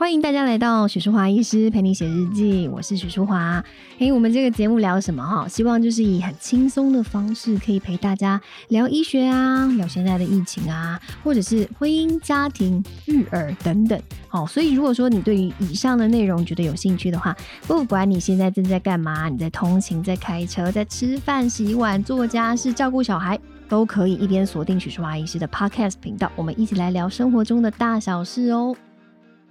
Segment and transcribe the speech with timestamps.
[0.00, 3.62] 欢迎大家来到许淑华医师陪你写日记，我是许淑华。
[3.98, 5.46] 诶，我们这个节目聊什么哈？
[5.46, 14.00] 希望就是以很轻松的方式，可以陪大家聊医学啊，聊现在的疫情啊，或者是婚姻、家庭、育儿等等。
[14.26, 17.36] 好，所以如果说你对于以上的内容觉得有兴趣的话，
[17.66, 23.38] 不管你现在正在干嘛，你在通勤、在开车、在吃饭、洗碗、做家事、照顾小孩，
[23.68, 28.74] 都可以一边锁定许淑华医师的 Podcast 频道，我们一起来聊生活中的大小事哦。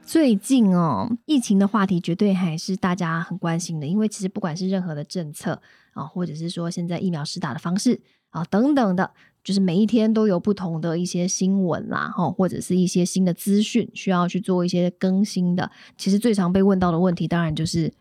[0.10, 5.62] 最近哦，疫情的话题绝对还是大家很关心的，因为其实不管是任何的政策
[5.94, 9.12] 啊，或者是说现在疫苗施打的方式啊等等的，
[9.44, 15.70] 就是每一天都有不同的一些新闻啦，哈，或者是一些新的资讯需要去做一些更新的。
[15.96, 17.94] 其实最常被问到的问题，当然就是。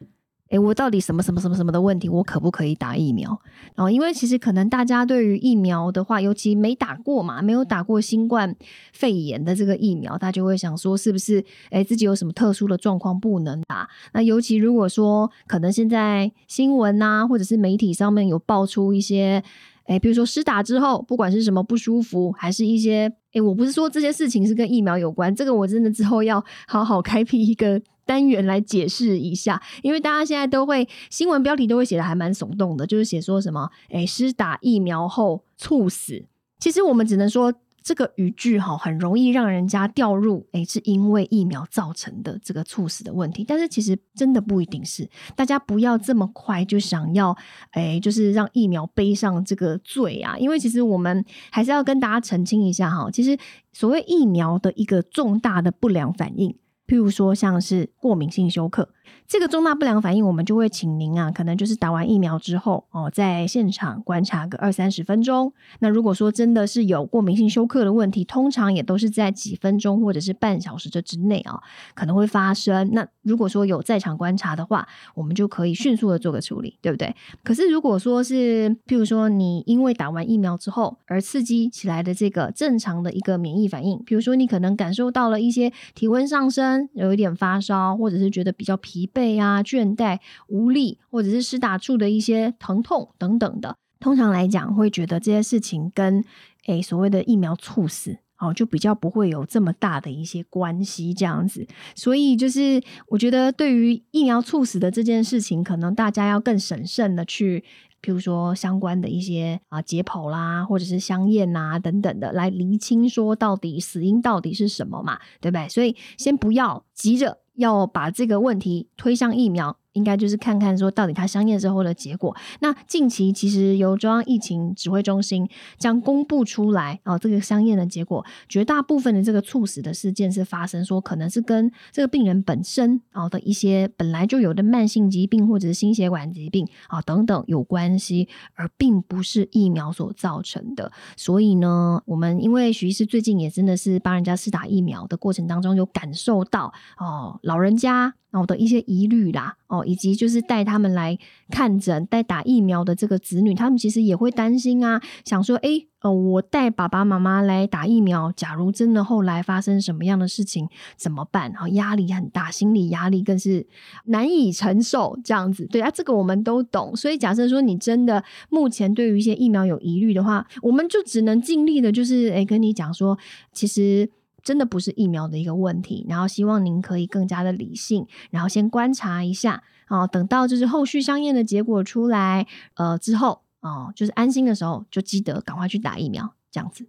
[0.51, 3.39] 诶，我到底什么什么什么什么的问题，我可不可以打疫苗？
[3.77, 8.57] 哦，因为其实可能大家对于疫苗的话，尤其没打过嘛，没有打过新冠
[8.93, 13.87] 肺炎的这个疫苗，他就会想说，是不是诶自己有什么特殊的状况不能打？
[14.15, 19.43] 那尤其如果说可能现在新闻啊，或者是媒体上面有爆出一些，
[19.85, 27.83] 诶，比如说施打之后，不管是什么不舒服，还是一些，诶，我不是说这些事情是跟疫苗有关，这个我真的之后要好好开辟一个。
[28.09, 36.25] 单元来解释一下，因为大家现在都会新闻标题都会写的还蛮耸动的，就是写说什么，哎，施打疫苗后猝死。
[36.59, 43.45] 其实我们只能说这个语句哈，很容易让人家掉入，哎，是因为疫苗造成的这个猝死的问题。
[43.45, 47.37] 但是其实真的不一定是，大家不要这么快就想要，
[47.73, 50.37] 哎，就是让疫苗背上这个罪啊。
[50.39, 53.39] 因为其实我们还是要跟大家澄清一下哈，其实
[53.73, 56.57] 所谓疫苗的一个重大的不良反应。
[56.89, 58.89] 譬如说，像是过敏性休克。
[59.27, 65.53] 这个重大不良反应，我们就会请您啊，可能就是打完疫苗之后哦，在现场观察个二三十分钟。
[65.81, 71.61] 那如果说真的是有过敏性休克的问题，通常也都是在几分钟或者是半小时这之内啊，
[71.95, 72.91] 可能会发生。
[72.93, 77.15] 那如果说有在场观察的话，我们就可以迅速的做个处理，对不对？
[77.45, 89.29] 可是如果说是譬如说你因为打完疫苗之后而刺激起来的这个正常的一个免疫反应，比如说你可能感受到了一些体温上升，有一点发烧，或者是觉得比较疲疲惫。
[89.39, 96.25] 啊、倦怠、无力，或者是施打处的一些疼痛等等的，通常来讲会觉得这些事情跟
[96.67, 101.67] 诶所谓的疫苗猝死哦，就比较不会有这么大的一些关系这样子。
[101.95, 107.63] 所以就是我觉得对于疫苗猝死的这件事情，可能大家要更审慎的去，
[108.03, 115.69] 譬如说相关的一些啊解剖啦，或者是香验呐等等的，来厘清说到底死因到底是什么嘛，对不对？
[115.69, 117.39] 所以先不要急着。
[117.59, 119.77] 要把这个问题推向疫苗。
[119.99, 122.35] 应该就是看看说到底它相验之后的结果。
[122.61, 140.93] 那近期其实由中央疫情指挥中心将公布出来哦，这个相验的结果，绝大部分的这个猝死的事件是发生说可能是跟这个病人本身啊的一些本来就有的慢性疾病或者是心血管疾病啊等等有关系，而并不是疫苗所造成的。
[141.17, 148.15] 所以呢，我们因为徐医师最近也真的是帮人家试打疫苗的过程当中，有感受到哦，老人家。
[148.33, 151.19] 我的一些疑虑啦，哦，以及就是带他们来
[151.51, 161.51] 看诊、带打疫苗的这个子女，他们其实也会担心啊，想说，哎，呃，我带爸爸妈妈来打疫苗，假如真的后来发生什么样的事情怎么办？
[161.55, 163.67] 哈，压力很大，心理压力更是
[164.05, 166.95] 难以承受，这样子，对啊，这个我们都懂。
[166.95, 173.19] 所以假设说你真的目前对于一些疫苗有疑虑的话，我们就只能尽力的，就是哎，跟你讲说，
[173.53, 174.11] 其实。
[174.49, 186.89] 真的不是疫苗的一个问题，然后希望您可以更加的理性，然后先观察一下，哦，等到就是后续相验的结果出来，呃之后，哦，就是安心的时候，就记得赶快去打疫苗，这样子。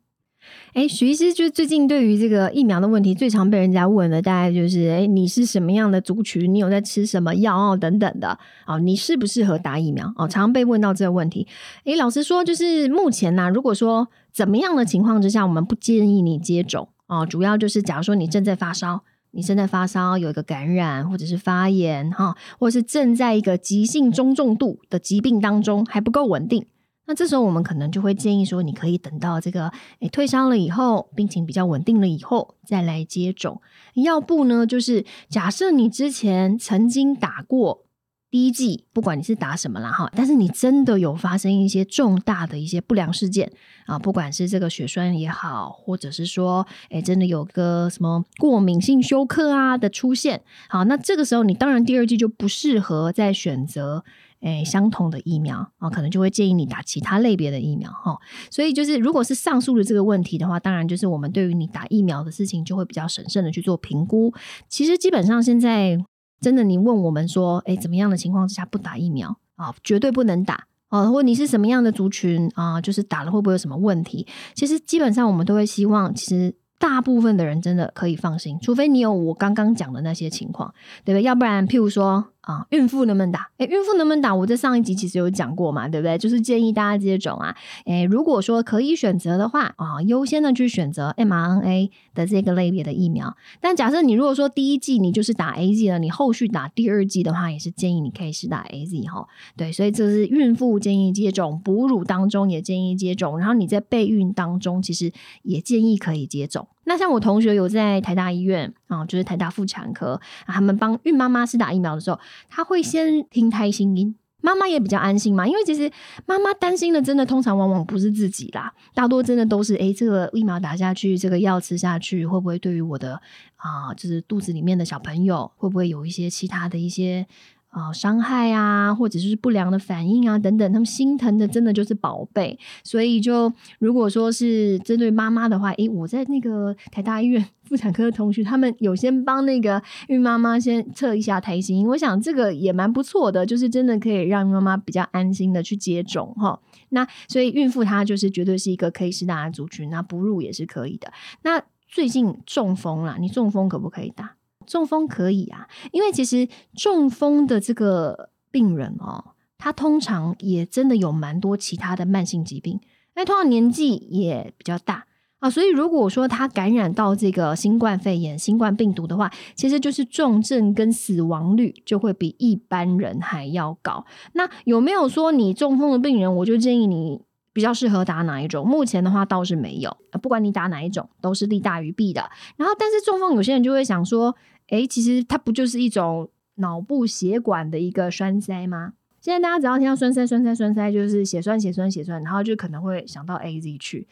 [0.71, 6.53] 哎，徐医师就是最近对于这个疫苗的问题，最常被人家问的，大概就是，哎，你是什么样的族群？
[6.53, 7.75] 你有在吃什么药哦？
[7.75, 10.07] 等等的，哦，你适不适合打疫苗？
[10.15, 11.45] 哦，常常被问到这个问题。
[11.83, 16.87] 哎，老实说，就是目前呢，如果说怎么样的情况之下，我们不建议你接种。
[17.09, 19.01] 哦，主要就是假如说你正在发烧，
[19.31, 26.67] 你正在发烧，有一个感染或者是发炎哈，或者是正在一个急性中重度的疾病当中还不够稳定，
[27.07, 29.71] 那这时候我们可能就会建议说，你可以等到这个
[30.01, 33.59] 诶退烧了以后，病情比较稳定了以后再来接种。
[33.95, 37.85] 要不呢，就是假设你之前曾经打过。
[38.31, 43.51] 第一季，不管你是打什么啦哈，但是你真的有发生一些重大的一些不良事件
[43.85, 54.03] 啊，不管是这个血栓也好，或者是说，哎，真的有个什么过敏性休克啊的出现，好，那这个时候你当然第二季就不适合再选择
[54.41, 58.15] 诶相同的疫苗啊，可能就会建议你打其他类别的疫苗哈。
[58.51, 64.31] 所以就是如果是上述的这个问题的话，当然就是我们对于你打疫苗的事情就会比较审慎的去做评估。
[64.69, 65.97] 其实基本上现在
[66.41, 69.73] 真的，你问我们说，哎，怎么样的情况之下不打疫苗啊？
[69.83, 70.65] 绝对不能打。
[70.89, 72.81] 哦，或你是什么样的族群啊？
[72.81, 74.25] 就是打了会不会有什么问题？
[74.55, 80.73] 其实基本上我们都会希望，其实大部分的人真的可以放心，除非你有我刚刚讲的那些情况，
[81.05, 81.21] 对不对？
[81.21, 82.25] 要不然，譬如说。
[82.49, 83.47] 啊，孕妇能不能打？
[83.59, 84.33] 哎，孕妇能不能打？
[84.33, 86.17] 我在上一集其实有讲过嘛，对不对？
[86.17, 87.55] 就是建议大家接种啊。
[87.85, 93.37] 哎，如果说可以选择的话啊，优先的去选择 mRNA 的这个类别的疫苗。
[93.61, 99.27] 但假设你如果说第一季你就是打 A Z 了，你后续打第二季的话，也是建议你可以试打 A Z 哈。
[99.55, 105.11] 对，所以这是孕妇建议接种，哺乳当中也建议接种，然后你在备孕当中其实
[105.43, 106.67] 也建议可以接种。
[106.89, 112.19] 那像我同学有在台大医院啊，就是台大妇产科，他们帮孕妈妈试打疫苗的时候。
[112.49, 115.91] 他会先听胎心音，妈妈也比较安心嘛，因为其实
[116.25, 123.21] 妈妈担心的真的通常往往不是自己啦，大多真的都是诶，这个疫苗打下去，这个药吃下去，会不会对于我的
[123.57, 127.27] 啊，就是肚子里面的小朋友，会不会有一些其他的一些。
[127.69, 146.59] 啊，伤害啊，或者是不良的反应啊，等等，他们心疼的真的就是宝贝，所以就如果说是针对妈妈的话，诶，我在那个台大医院妇产科的同学，他们有先帮那个孕妈妈先测一下胎心，我想这个也蛮不错的，就是真的可以让妈妈比较安心的去接种哈。
[146.89, 151.13] 那所以孕妇她就是绝对是一个可以适当的族群，那哺乳也是可以的。
[151.43, 154.38] 那最近中风了，你中风可不可以打？
[154.69, 162.79] 中风可以啊，因为其实中风的这个病人哦，他通常也真的有蛮多其他的慢性疾病，
[163.15, 165.05] 那通常年纪也比较大
[165.39, 174.05] 啊，所以如果说他感染到这个新冠肺炎、新冠病毒的话，其实就是重症跟死亡率就会比一般人还要高。
[174.33, 177.21] 那有没有说你中风的病人，我就建议你
[177.53, 178.67] 比较适合打哪一种？
[178.67, 182.29] 目前的话倒是没有，不管你打哪一种，都是利大于弊的。
[182.57, 184.35] 然后，但是中风有些人就会想说。
[184.69, 188.93] 哎，其实它不就是一种脑部血管的一个栓塞吗？
[189.19, 194.07] 现在大家只要听到栓塞、栓塞、栓塞，就是血栓、血栓、血栓，然后就可能会想到 A Z 去。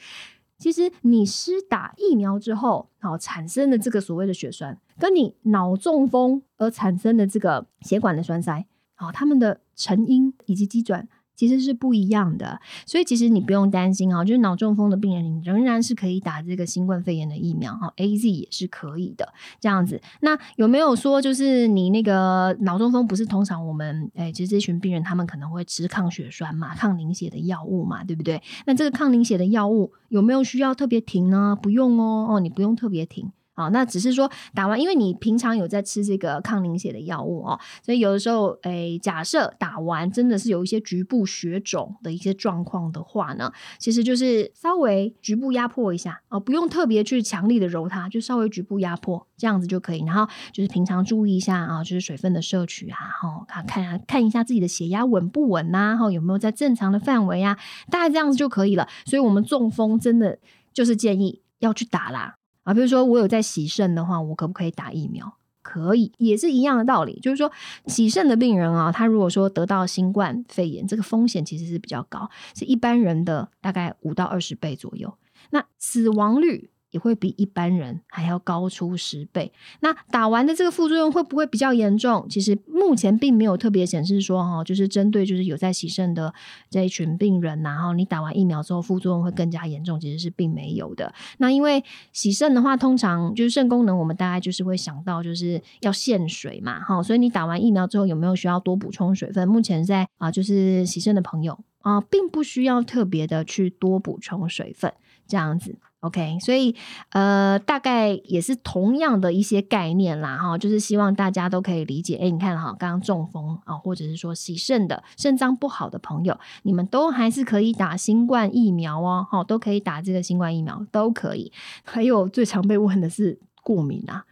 [0.58, 8.66] 其实你施打疫苗之后，好产生的这个所谓的血栓，跟你脑中风而产生的这个血管的栓塞，
[8.96, 11.08] 好，它们的成因以及机转。
[11.38, 19.32] 其实是不一样的，所以其实你不用担心啊，就是脑中风的病人，你仍然是可以打这个新冠肺炎的疫苗哈，A Z 也是可以的，
[19.62, 20.02] 这样子。
[20.22, 28.42] 那有没有说，就是你那个脑中风不是通常我们哎，其实这群病人他们可能会吃抗血栓嘛、抗凝血的药物嘛，对不对？
[28.66, 31.56] 那这个抗凝血的药物有没有需要特别停呢？
[31.62, 33.32] 不用哦，哦，你不用特别停。
[33.58, 50.04] 啊，那只是说打完，因为你平常有在吃这个抗凝血的药物哦，所以有的时候，诶，假设打完真的是有一些局部血肿的一些状况的话呢，其实就是稍微局部压迫一下哦，不用特别去强力的揉它，就稍微局部压迫这样子就可以。
[50.06, 57.58] 然后就是平常注意一下啊，就是水分的摄取啊，哈，看看看一下自己的血压稳不稳呐，哈，有没有在正常的范围啊，
[57.90, 58.88] 大概这样子就可以了。
[59.06, 60.38] 所以我们中风真的
[60.72, 62.37] 就是建议要去打啦。
[62.68, 65.38] 啊，比如说我有在洗肾的话，我可不可以打疫苗？
[65.62, 67.18] 可以，也是一样的道理。
[67.22, 67.50] 就是说，
[67.86, 75.18] 洗肾的病人啊，他如果说得到新冠肺炎，这个风险其实是比较高，是一般人的大概五到二十倍左右。
[75.52, 76.70] 那死亡率。
[76.92, 79.52] 也会比一般人还要高出十倍。
[79.82, 82.26] 那打完的这个副作用会不会比较严重？
[82.30, 86.34] 其实目前并没有特别显示说哈，就是针对就是有在洗肾的
[86.70, 91.14] 这一群病人，然后你打完疫苗之后副作用会更加严重，其实是并没有的。
[91.40, 99.48] 那因为洗肾的话，通常就是肾功能，我们大概就是会想到就是要限水嘛，哈，所以你打完疫苗之后有没有需要多补充水分？
[99.48, 104.94] 目前在啊，就是洗肾的朋友啊，并不需要特别的去多补充水分，
[105.28, 105.78] 这样子。
[106.02, 106.76] OK，所以
[107.10, 112.16] 呃，大概也是同样的一些概念啦，哈，就是希望大家都可以理解。
[112.18, 121.52] 哎，你看哈，刚刚中风啊，或者是说洗肾的肾脏不好的朋友，你们都还是可以打新冠疫苗哦，哈，都可以打这个新冠疫苗，都可以。
[121.84, 124.26] 还有最常被问的是过敏啊，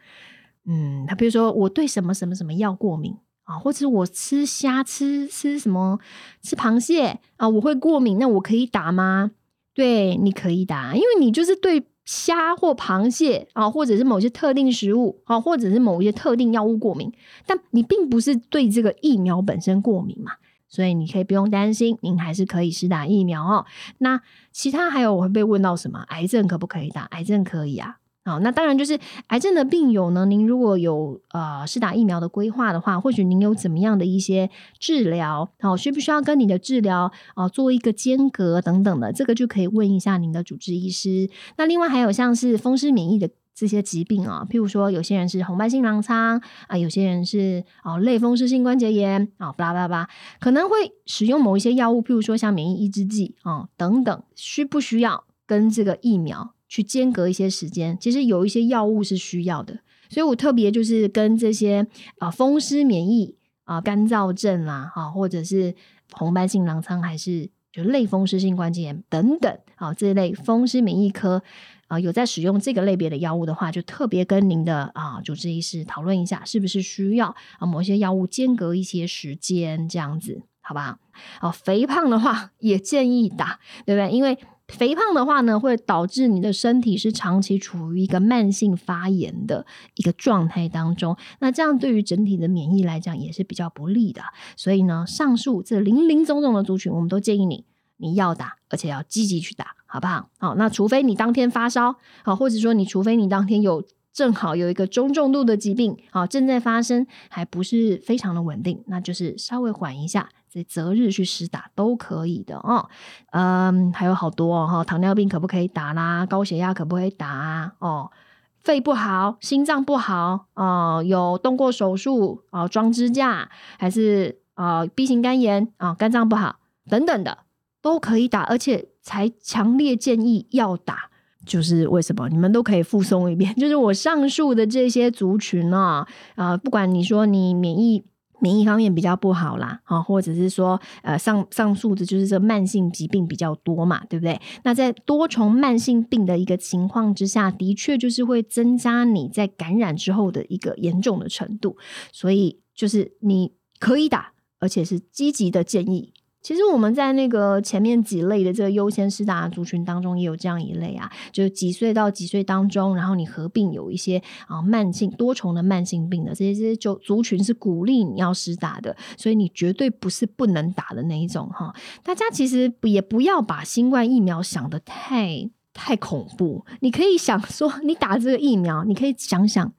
[0.66, 6.00] 嗯，他比如说我对什么什么什么药过敏啊，或者我吃虾吃吃什么
[6.44, 9.32] 吃螃蟹啊，我会过敏，那我可以打吗？
[9.76, 17.12] 对，你可以打，因为你就是对虾或螃蟹啊，或者是某些特定食物啊，或者是某一些特定药物过敏，
[17.46, 20.32] 但你并不是对这个疫苗本身过敏嘛，
[20.70, 23.66] 所以你可以不用担心，您还是可以施打疫苗哦。
[23.98, 26.00] 那其他还有我会被问到什么？
[26.08, 27.04] 癌症可不可以打？
[27.12, 41.30] 癌症可以啊，好，那当然就是癌症的病友呢，您如果有呃是打疫苗的规划的话，或许您有怎么样的一些治疗，好，需不需要跟你的治疗啊做一个间隔等等的，这个就可以问一下您的主治医师。
[41.58, 56.55] 那另外还有像是风湿免疫的这些疾病啊，譬如说有些人是红斑性狼疮啊，有些人是哦类风湿性关节炎啊，巴拉巴拉，可能会使用某一些药物，譬如说像免疫抑制剂啊等等，需不需要跟这个疫苗？
[56.68, 59.80] 去间隔一些时间，其实有一些药物是需要的，
[60.10, 61.88] 所以我特别就是跟这些
[62.20, 65.76] 啊风湿免疫啊干燥症啦，哈，或者是
[66.12, 71.44] 红斑性狼疮，还是就类风湿性关节炎等等啊这一类风湿免疫科
[71.88, 81.00] 啊有在使用这个类别的药物的话，就特别跟您的啊主治医师讨论一下，是不是需要啊某些药物间隔一些时间这样子，好吧？
[81.40, 84.12] 好，肥胖的话也建议打，对不对？
[84.12, 94.24] 因为肥胖的话呢，会导致你的身体是长期处于一个慢性发炎的一个状态当中，那这样对于整体的免疫来讲也是比较不利的。
[94.58, 97.64] 所以呢，上述这零零总总的族群，我们都建议你
[97.98, 100.30] 你要打，而且要积极去打，好不好？
[100.40, 110.30] 好，那除非你当天发烧，好，或者说你除非你当天有正好有一个中重度的疾病，好正在发生，还不是非常的稳定，那就是稍微缓一下。
[110.64, 112.88] 择日去施打都可以的哦，
[113.32, 116.26] 嗯，还有好多哦，糖尿病可不可以打啦？
[116.26, 117.74] 高血压可不可以打啊？
[117.80, 118.12] 哦，
[118.60, 126.58] 肺不好，心脏不好哦，有动过手术哦，装支架还是啊 B 型肝炎啊，肝脏不好
[126.90, 127.40] 等等的
[127.82, 131.10] 都可以打，而且才强烈建议要打，
[131.46, 132.30] 就是为什么？
[132.30, 138.04] 你们都可以附送一遍，就是我上述的这些族群啊，啊，不管你说你免疫。
[138.40, 144.40] 免疫方面比较不好啦，啊，或者是说，呃，上上述的就是这慢性疾病比较多嘛，对不对？
[144.64, 151.78] 那在多重慢性病的一个情况之下，的确就是会增加你在感染之后的一个严重的程度，
[152.12, 156.14] 所以就是你可以打，而且是积极的建议。
[156.46, 171.74] 其实我们在那个前面几类的这个优先施打族群当中，也有这样一类啊，就是几岁到几岁当中，然后你合并有一些啊慢性多重的慢性病的这些这些就族群是鼓励你要施打的，所以你绝对不是不能打的那一种哈。
[172.04, 179.74] 大家其实也不要把新冠疫苗想的太太恐怖，你可以想说，你打这个疫苗，你可以想想，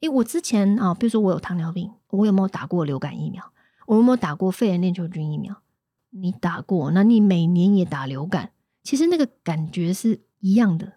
[0.00, 3.42] 诶，我之前啊，比如说我有糖尿病，我有没有打过流感疫苗？
[3.86, 5.56] 我有没有打过肺炎链球菌疫苗？
[6.16, 8.50] 你打过，那你每年也打流感，
[8.84, 10.92] 其实那个感觉是一样的，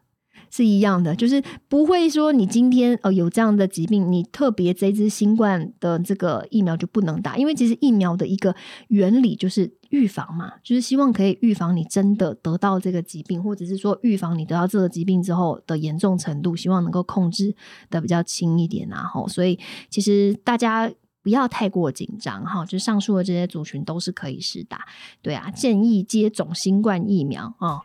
[0.51, 8.55] 是一样的，就是不会说你今天哦有这样的疾病，你特别这支新冠的这个疫苗就不能打，因为其实疫苗的一个
[8.89, 17.55] 原理就是预防嘛，就是希望可以预防你真的得到这个疾病，或者是说预防你得到这个疾病之后的严重程度，希望能够控制
[17.89, 19.57] 的比较轻一点啊，吼，所以
[19.89, 20.91] 其实大家。
[21.27, 24.87] 不要太过紧张哈，就上述的这些族群都是可以试打，
[25.21, 27.81] 对啊，建议接种新冠疫苗啊。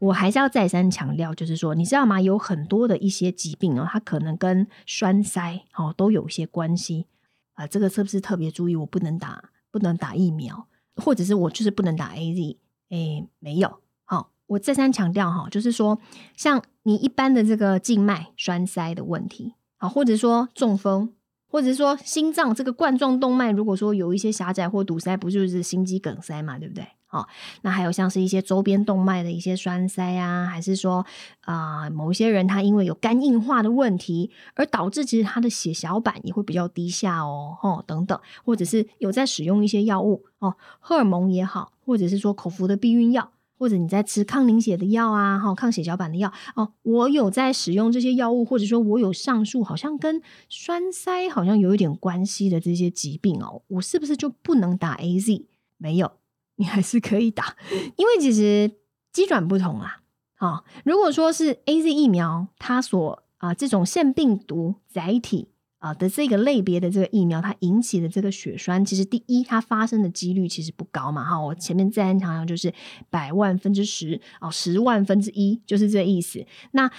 [0.00, 2.20] 我还是要再三强调，就是说，你知道吗？
[2.20, 7.06] 有很多的一些疾病哦，它可能跟栓塞哦都有一些关系
[7.54, 7.66] 啊。
[7.66, 8.76] 这个是不是特别注意？
[8.76, 10.66] 我不能打，不能打疫苗，
[10.96, 12.58] 或者是我就是不能打 A Z。
[12.90, 15.98] 诶，没有，好，我再三强调哈，就是说，
[16.36, 21.12] 像你一般的这个静脉栓塞的问题，好，或者说中风，
[21.48, 26.86] 或者说心脏这个冠状动脉，如果说有一些狭窄或堵塞，不就是心肌梗塞嘛，对不对？
[27.10, 27.26] 哦，
[27.62, 31.04] 那还有像是一些周边动脉的一些栓塞啊，还是说
[31.42, 41.72] 啊，某一些人他因为有肝硬化的问题，而导致其实他的血小板也会比较低下哦，吼等等，或者是有在使用一些药物哦，荷尔蒙也好。
[41.90, 55.46] 或者是说口服的避孕药，或者你在吃抗凝血的药啊，哈，抗血小板的药哦，我有在使用这些药物，或者说我有上述好像跟栓塞好像有一点关系的这些疾病哦，我是不是就不能打 A Z？
[55.78, 56.12] 没有，
[56.60, 57.56] 你还是可以打，
[57.96, 58.70] 因为其实
[59.12, 60.02] 机转不同啊。
[60.38, 65.48] 哦，如果说是 A Z 疫苗，它所啊这种腺病毒载体。
[65.80, 72.70] 啊的这个类别的这个疫苗，它引起的这个血栓，其实第一它发生的几率其实不高嘛，哈，我前面自然常常就是
[73.08, 76.44] 百万分之十哦，十万分之一就是这意思。
[76.72, 76.90] 那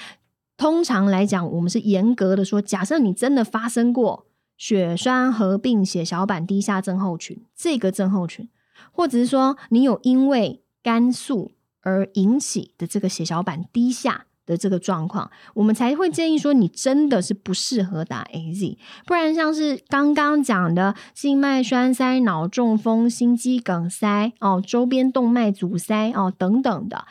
[0.57, 4.25] 通常来讲，我们是严格的说，假设你真的发生过
[4.57, 8.49] 血栓合并血小板低下症候群这个症候群，
[8.91, 27.05] 或者是说你有因为肝素而引起的这个血小板低下的这个状况，我们才会建议说你真的是不适合打 A Z，不然像是刚刚讲的静脉栓塞、脑中风、心肌梗塞哦、周边动脉阻塞哦等等的，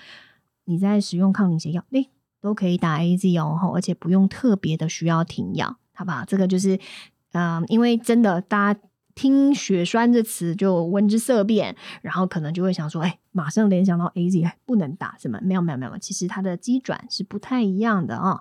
[0.65, 2.11] 你在使用抗凝血药，诶
[2.41, 6.25] 都可以打 A Z 哦，而且不用特别的需要停药，好不好？
[6.25, 6.79] 这个就是，
[7.33, 8.81] 嗯，因为真的大家。
[9.15, 15.39] 听血栓这词就闻之色变，然后可能就会想说，哎，马上联想到 A Z 不能打什么？
[15.43, 18.41] 没有没有没有，其实它的机转是不太一样的啊。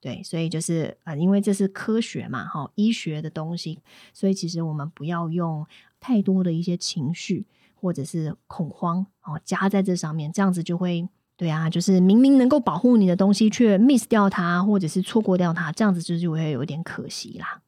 [0.00, 3.80] 对，所以就是呃，因为这是科学嘛，哈，医学的东西，
[4.12, 5.66] 所以其实我们不要用
[5.98, 17.62] 太多的一些情绪或者是恐慌哦加在这上面，这样子就会对啊，就是明明能够保护你的东西却 miss 掉它，或者是错过掉它，这样子就是会有点可惜啦。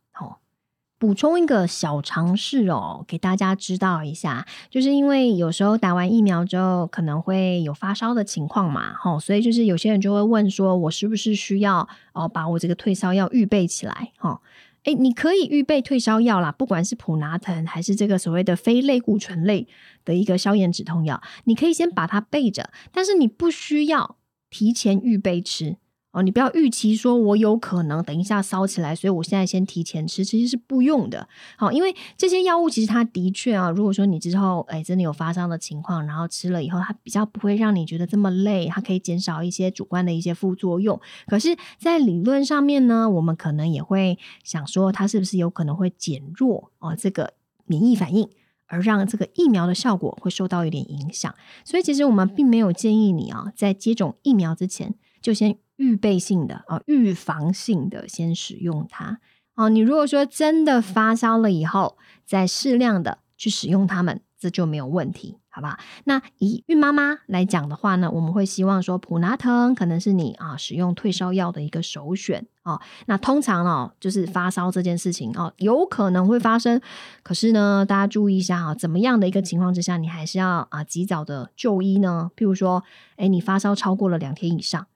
[0.99, 14.12] 补充一个小常识哦，给大家知道一下，就是因为有时候打完疫苗之后可能会有发烧的情况嘛，吼，所以就是有些人就会问说，我是不是需要哦把我这个退烧药预备起来？
[14.17, 14.41] 哈，
[14.85, 19.69] 诶，你可以预备退烧药啦，不管是普拿疼还是这个所谓的非类固醇类
[20.03, 24.17] 的一个消炎止痛药，你可以先把它备着，但是你不需要
[24.49, 25.76] 提前预备吃。
[26.17, 31.29] 哦，你不要预期说我有可能等一下烧起来，所以我现在先提前吃，其实是不用的。
[31.59, 40.99] 好，因为这些药物其实它的确啊，如果说你之后哎真的有发烧的情况，然后吃了以后，它比较不会让你觉得这么累，它可以减少一些主观的一些副作用。
[41.27, 47.35] 可是，在理论上面呢，我们可能也会想说，它是不是有可能会减弱哦这个
[47.67, 48.27] 免疫反应，
[48.69, 51.35] 而让这个疫苗的效果会受到一点影响。
[51.63, 55.59] 所以，其实我们并没有建议你啊，在接种疫苗之前就先。
[55.76, 59.21] 预备性的啊，预防性的先使用它
[59.54, 59.68] 哦。
[59.68, 65.78] 你如果说真的发烧了以后，再适量的去使用它们，这就没有问题，好吧？
[66.04, 72.80] 那以孕妈妈来讲的话呢，我们会希望说普拿疼可能是你啊使用退烧药的一个首选哦。
[73.06, 76.80] 那通常哦，就是发烧这件事情哦，有可能会发生，
[77.23, 82.30] 可是呢，大家注意一下啊，怎么样的一个情况之下，你还是要啊及早的就医呢？
[82.37, 82.83] 譬如说，
[83.16, 84.87] 哎，你发烧超过了两天以上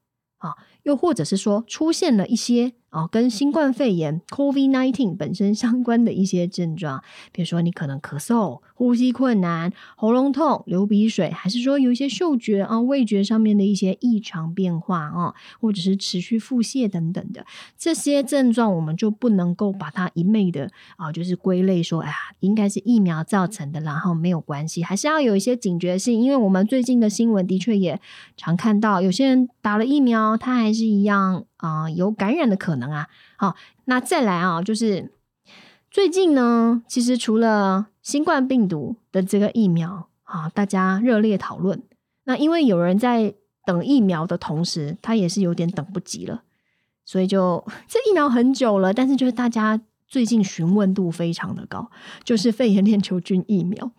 [0.41, 0.57] 啊。
[0.83, 2.75] 又或者是说，出现了一些。
[2.91, 17.47] 哦，跟新冠肺炎 （COVID-19） 本身相关的一些症状，比如说你可能咳嗽、呼吸困难、喉咙痛、流鼻水，还是说有一些嗅觉啊、味觉上面的一些异常变化啊，或者是持续腹泻等等的
[17.79, 28.01] 这些症状，我们就不能够把它一昧的啊，就是归类说，哎呀，应该是疫苗造成的，然后没有关系，还是要有一些警觉性，因为我们最近的新闻的确也
[28.37, 31.45] 常看到，有些人打了疫苗，他还是一样。
[31.61, 33.09] 啊，有感染的可能啊！
[33.37, 35.13] 好，那再来啊，就是
[35.91, 41.83] 最近呢，其实除了新冠病毒的这个疫苗啊，大家热烈讨论。
[42.25, 43.35] 那因为有人在
[43.67, 46.43] 等疫苗的同时，他也是有点等不及了，
[47.05, 51.91] 所以就 这疫苗很久了，但是就是大家最近询问度非常的高，
[52.25, 53.93] 就是肺炎链球菌疫苗。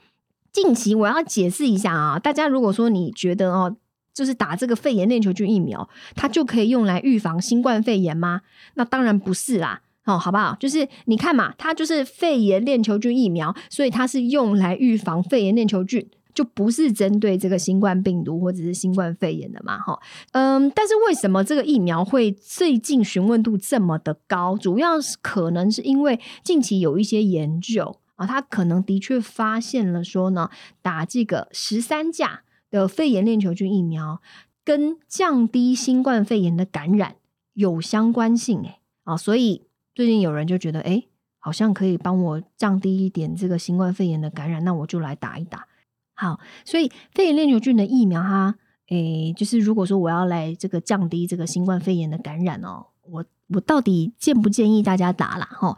[0.51, 3.75] 近期我要解释一下啊，大家如果说你觉得哦。
[4.13, 8.41] 就是打这个肺炎链球菌疫苗，它就可以用来预防新冠肺炎吗？
[8.73, 10.55] 那当然不是啦，哦，好不好？
[10.59, 19.99] 就是你看嘛，它就是肺炎链球菌疫苗，所以它是用来预防肺炎链球菌，就不是针对这个新冠病毒或者是新冠肺炎的嘛，哈，
[20.33, 24.57] 嗯，但是为什么这个疫苗会最近询问度这么的高？
[24.57, 30.49] 主要是可能是因为近期有一些研究啊，它可能的确发现了说呢，
[30.81, 32.41] 打这个十三价。
[32.71, 34.21] 的肺炎链球菌疫苗
[34.63, 37.17] 跟降低新冠肺炎的感染
[37.53, 41.03] 有相关性，诶啊，所以最近有人就觉得，哎，
[41.37, 45.67] 好像可以帮我降低一点这个新冠肺炎的感染，那我就来打一打。
[46.13, 48.55] 好，所以肺炎链球菌的疫苗，哈，
[48.89, 55.49] 诶，就是如果说我要来这个降低这个新冠肺炎的感染哦，我我到底建不建议大家打啦？
[55.51, 55.75] 哈，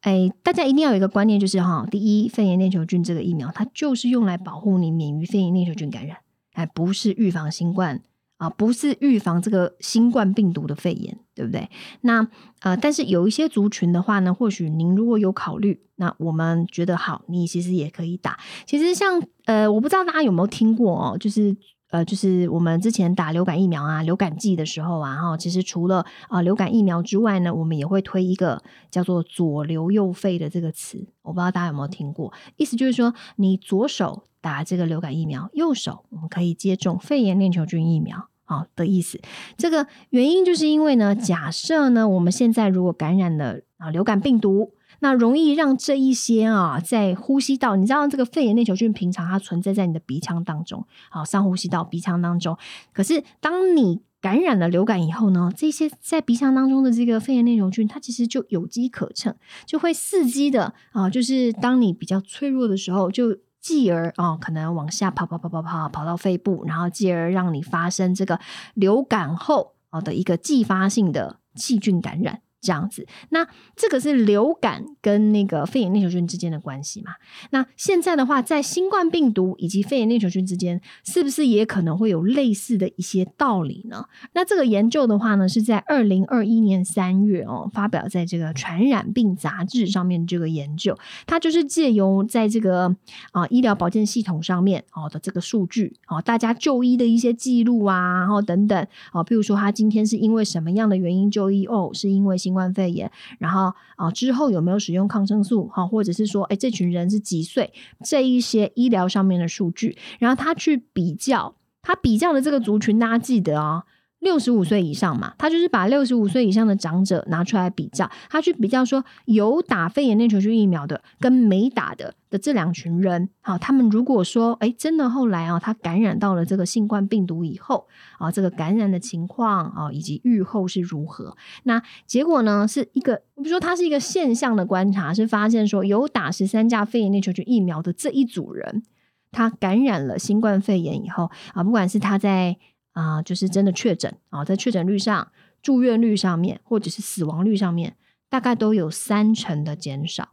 [0.00, 6.16] 哎，大家一定要有一个观念，就是哈，第一，肺炎链球菌这个疫苗，它就是用来保护你免于肺炎链球菌感染。
[6.52, 8.02] 哎，不是预防新冠
[8.36, 11.68] 啊，不是预防这个新冠病毒的肺炎，对不对？
[12.00, 12.26] 那
[12.60, 18.38] 呃，但是有一些族群的话呢，或许您如果有考虑，那我们觉得好，你其实也可以打。
[18.66, 21.56] 其实像呃，我不知道大家有没有听过哦，就是
[21.92, 34.24] 呃，就是我们之前打流感疫苗啊，流感季的时候啊，哈，其实除了啊流感疫苗之外呢，我们也会推一个叫做左流右肺的这个词，我不知道大家有没有听过，意思就是说你左手。
[34.42, 39.20] 打这个流感疫苗，右手我们可以接种肺炎链球菌疫苗，好的意思。
[39.56, 52.56] 这个原因就是因为呢，假设呢，我们现在如果感染了啊流感病毒，那容易让这一些啊在呼吸道，你知道这个肺炎链球菌平常它存在在你的鼻腔当中，好上呼吸道鼻腔当中。
[52.92, 59.34] 可是当你感染了流感以后呢，这些在鼻腔当中的这个肺炎链球菌，它其实就有机可乘，
[59.66, 68.38] 就会伺机的啊，就是当你比较脆弱的时候，就继而啊，可能往下跑跑跑跑跑跑到肺部，然后继而让你发生这个
[68.74, 72.42] 流感后啊的一个继发性的细菌感染。
[72.62, 77.10] 这样子，那这个是流感跟那个肺炎链球菌之间的关系嘛？
[77.50, 84.06] 那现在的话，在新冠病毒以及肺炎链球菌之间，是不是也可能会有类似的一些道理呢？
[84.34, 90.96] 那这个研究的话呢，是在二零二一年三月哦，发表在这个《传染病杂志》上面这个研究，
[91.26, 92.94] 它就是借由在这个
[93.32, 105.66] 啊医疗保健系统上面哦的这个数据哦，大家就医的一些记录啊，然后等等哦，譬如说他今天是因为什么样的原因就医哦，是因为新新冠肺炎，然后啊之后有没有使用抗生素？
[105.68, 107.72] 哈，或者是说，哎，这群人是几岁？
[108.04, 113.84] 这一些医疗上面的数据，然后他去比较，他比较的这个族群，大家记得啊。
[114.22, 131.36] 六十五岁以上嘛，他就是把六十五岁以上的长者拿出来比较，他去比较说有打肺炎链球菌疫苗的跟没打的的这两群人，好，他们如果说哎真的后来啊，他感染到了这个新冠病毒以后啊，这个感染的情况啊以及愈后是如何？
[131.64, 138.84] 那结果呢是一个，比如说它是一个现象的观察，是发现说有打十三价肺炎链球菌疫苗的这一组人，
[139.32, 142.56] 他感染了新冠肺炎以后啊，不管是他在
[142.92, 145.30] 啊，就是真的确诊啊，在确诊率上、
[145.62, 147.96] 住院率上面，或者是死亡率上面，
[148.28, 150.30] 大概都有三成的减少。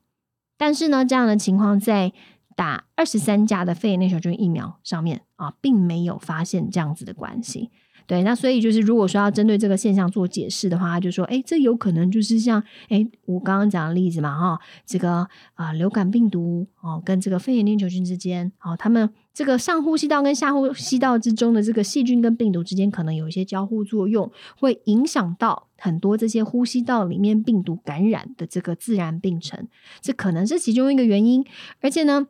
[0.58, 2.12] 但是呢，这样的情况在
[2.56, 7.72] 打二十三价的肺炎链球菌疫苗上面啊，并没有发现这样子的关系。
[8.10, 29.68] 对，那所以就是，如果说要针对这个现象做解释的话，他就说，哎，这有可能就是像，哎，我刚刚讲的例子嘛，哈，这个啊，流感病毒哦，跟这个肺炎链球菌之间，哦，他们这个上呼吸道跟下呼吸道之中的这个细菌跟病毒之间，可能有一些交互作用，会影响到很多这些呼吸道里面病毒感染的这个自然病程，
[30.02, 31.46] 这可能是其中一个原因，
[31.80, 32.26] 而且呢。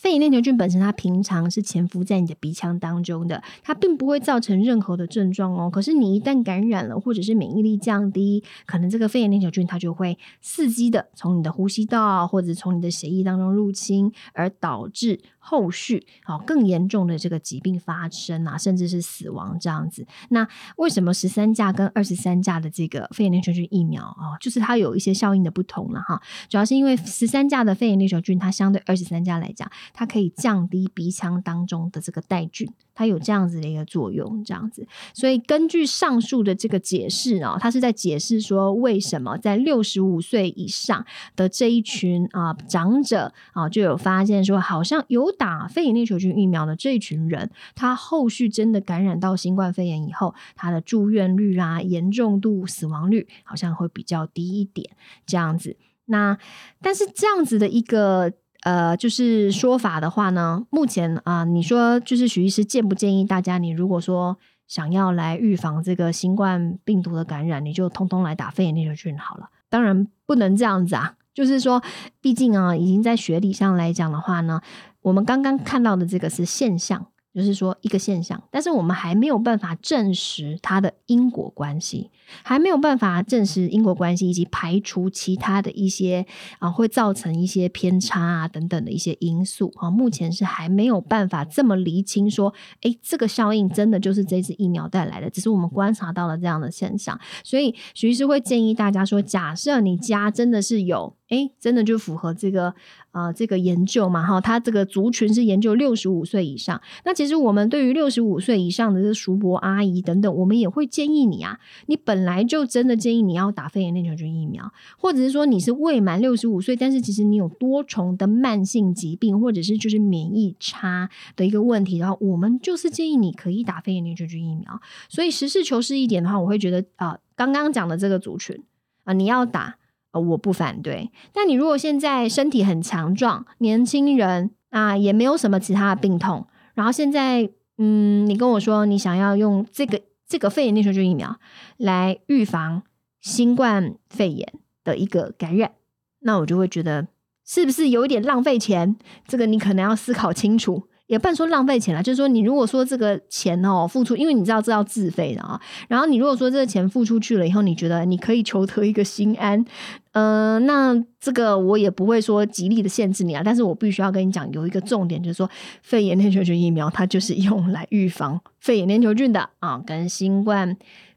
[0.00, 5.68] 肺炎链球菌本身，它平常是潜伏在你的鼻腔当中的，它并不会造成任何的症状哦。
[5.68, 15.20] 可是你一旦感染了，或者是免疫力降低，可能这个肺炎链球菌它就会伺机的从你的呼吸道或者从你的血液当中入侵，而导致。
[15.40, 20.06] 后续好更严重的这个疾病发生啊，甚至是死亡这样子。
[20.28, 26.22] 那为什么十三价跟二十三价的这个肺炎链球菌疫苗啊，就是它有一些效应的不同了哈？
[26.48, 32.72] 主要是因为十三价的肺炎链球菌，它相对二十三价来讲，它可以降低鼻腔当中的这个带菌。
[32.92, 54.90] 它有这样子的一个作用，这样子，所以根据上述的这个解释啊，它是在解释说，为什么在六十五岁以上的这一群啊长者啊，就有发现说，好像有打肺炎链球菌疫苗的这一群人，他后续真的感染到新冠肺炎以后，他的住院率啊、严重度、死亡率好像会比较低一点，
[55.26, 55.76] 这样子。
[56.06, 56.36] 那
[56.80, 58.32] 但是这样子的一个。
[58.62, 64.36] 呃，就是说法的话呢，目前啊，你说就是许医师建不建议大家，你如果说
[64.68, 69.48] 想要来预防这个新冠病毒的感染，你就通通来打肺炎链球菌好了。
[69.70, 71.82] 当然不能这样子啊，就是说，
[72.20, 74.60] 毕竟啊，已经在学理上来讲的话呢，
[75.02, 77.06] 我们刚刚看到的这个是现象。
[77.32, 82.10] 就是说一个现象，但是我们还没有办法证实它的因果关系，
[82.42, 86.26] 还没有办法证实因果关系，以及排除其他的一些
[86.58, 101.14] 啊会造成一些偏差啊等等的一些因素啊，目前是还没有办法这么厘清说，哎，这个效应真的就是这支疫苗带来的，只是我们观察到了这样的现象，所以徐医师会建议大家说，假设你家真的是有。
[101.30, 102.74] 哎，真的就符合这个
[103.12, 104.24] 呃这个研究嘛？
[104.24, 106.80] 哈，它这个族群是研究六十五岁以上。
[107.04, 124.80] 那其实我们对于六十五岁以上的这叔伯阿姨等等，我们也会建议你啊，你本来就真的建议你要打肺炎链球菌疫苗，或者是说你是未满六十五岁，但是其实你有多重的慢性疾病，或者是就是免疫差的一个问题，然后我们就是建议你可以打肺炎链球菌疫苗。
[125.08, 128.62] 所以实事求是一点的话，我会觉得啊，刚刚讲的这个族群
[129.04, 129.79] 啊，你要打。
[130.12, 131.10] 呃，我不反对。
[131.32, 141.38] 但你如果现在身体很强壮，年轻人啊，也没有什么其他的病痛，然后现在，嗯，你跟我说你想要用这个这个肺炎链球菌疫苗
[141.76, 142.82] 来预防
[143.20, 144.52] 新冠肺炎
[144.84, 145.72] 的一个感染，
[146.20, 147.08] 那我就会觉得
[147.44, 148.96] 是不是有一点浪费钱？
[149.26, 150.88] 这个你可能要思考清楚。
[151.10, 159.64] 也不能说浪费钱了，就是说你如果说这个钱哦付出，因为你知道这要自费的啊，然后你如果说这个钱付出去了以后，你觉得你可以求得一个心安，
[160.12, 165.50] 呃，那这个我也不会说极力的限制你啊，但是我必须要跟你讲，有一个重点就是说，
[165.82, 170.76] 肺炎链球菌疫苗它就是用来预防肺炎链球菌的啊，跟新冠。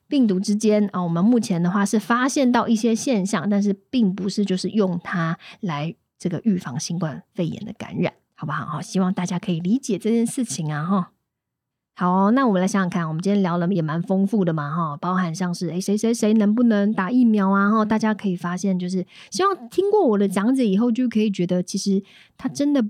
[0.10, 8.66] 病毒之间啊，我们目前的话是发现到一些现象，但是并不是就是用它来这个预防新冠肺炎的感染，好不好？
[8.66, 11.12] 好，希望大家可以理解这件事情啊，哈。
[11.96, 22.04] 好，那我们来想想看，我们今天聊了也蛮丰富的嘛，哈，包含像是诶谁谁谁能不能打疫苗啊，哈，大家可以发现，就是希望听过我的讲解以后，就可以觉得其实
[22.38, 22.86] 它真的。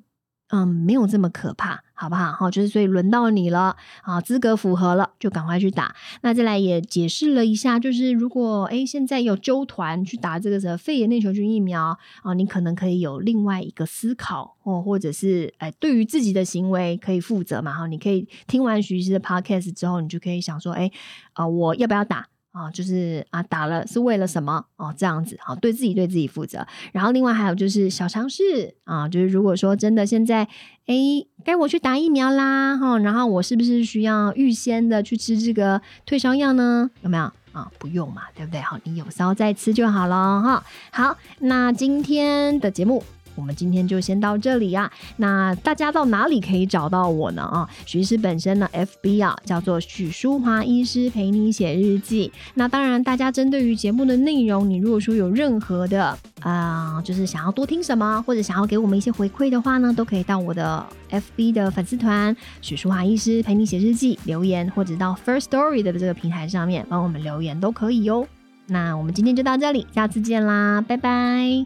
[0.49, 2.33] 嗯，没有这么可怕，好不好？
[2.33, 5.95] 好，就是所以轮到你了啊，资格符合了，就赶快去打。
[6.21, 17.71] 那再来也解释了一下，就是如果诶现在有纠团去打这个什么肺炎链球菌疫苗啊，你可能可以有另外一个思考哦，或者是诶对于自己的行为可以负责嘛？
[17.73, 20.91] 哈，你可以听完徐医师的 podcast 之后，你就可以想说，诶
[21.31, 22.27] 啊，我要不要打？
[22.53, 24.93] 啊，就是啊，打了是为了什么哦？
[24.95, 26.65] 这样子好，对自己对自己负责。
[26.91, 30.47] 然后另外还有就是小尝试啊，就是如果说真的现在
[30.85, 30.95] 哎，
[31.43, 36.89] 该我去打疫苗啦哈，然后我是不是需要预先的去吃这个退烧药呢？
[37.01, 37.71] 有没有啊？
[37.79, 38.61] 不用嘛，对不对？
[38.61, 40.63] 好，你有烧再吃就好了哈。
[40.91, 43.03] 好，那今天的节目。
[43.35, 44.91] 我们今天就先到这里啊。
[45.17, 47.41] 那大家到哪里可以找到我呢？
[47.43, 52.31] 啊，许医师本身呢，FB 啊，叫做许淑华医师陪你写日记。
[52.55, 68.27] 那当然，大家针对于节目的内容，你如果说有任何的啊，就是想要多听什么，或者想要给我们一些回馈的话呢，都可以到我的 FB 的粉丝团许淑华医师陪你写日记留言，或者到 First Story 的这个平台上面帮我们留言都可以哟。
[68.67, 71.65] 那我们今天就到这里，下次见啦，拜拜。